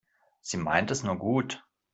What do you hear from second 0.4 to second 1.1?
Sie meint es